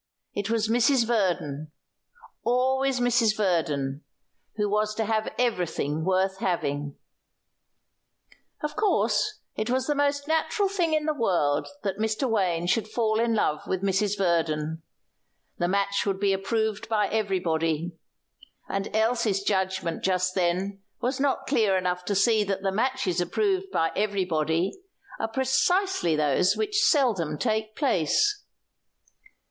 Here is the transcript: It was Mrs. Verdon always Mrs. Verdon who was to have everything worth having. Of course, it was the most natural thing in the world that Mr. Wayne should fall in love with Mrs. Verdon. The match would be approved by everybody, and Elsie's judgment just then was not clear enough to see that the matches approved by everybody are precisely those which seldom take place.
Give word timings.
It 0.33 0.49
was 0.49 0.67
Mrs. 0.67 1.05
Verdon 1.05 1.71
always 2.43 2.99
Mrs. 2.99 3.37
Verdon 3.37 4.03
who 4.55 4.67
was 4.67 4.95
to 4.95 5.05
have 5.05 5.31
everything 5.37 6.03
worth 6.03 6.39
having. 6.39 6.95
Of 8.63 8.75
course, 8.75 9.41
it 9.55 9.69
was 9.69 9.85
the 9.85 9.93
most 9.93 10.27
natural 10.27 10.69
thing 10.69 10.95
in 10.95 11.05
the 11.05 11.13
world 11.13 11.67
that 11.83 11.99
Mr. 11.99 12.27
Wayne 12.27 12.65
should 12.65 12.87
fall 12.87 13.19
in 13.19 13.35
love 13.35 13.67
with 13.67 13.83
Mrs. 13.83 14.17
Verdon. 14.17 14.81
The 15.59 15.67
match 15.67 16.03
would 16.07 16.19
be 16.19 16.33
approved 16.33 16.89
by 16.89 17.07
everybody, 17.09 17.95
and 18.67 18.89
Elsie's 18.95 19.43
judgment 19.43 20.03
just 20.03 20.33
then 20.33 20.81
was 20.99 21.19
not 21.19 21.45
clear 21.45 21.77
enough 21.77 22.05
to 22.05 22.15
see 22.15 22.43
that 22.45 22.63
the 22.63 22.71
matches 22.71 23.21
approved 23.21 23.69
by 23.71 23.91
everybody 23.95 24.73
are 25.19 25.27
precisely 25.27 26.15
those 26.15 26.57
which 26.57 26.79
seldom 26.81 27.37
take 27.37 27.75
place. 27.75 28.43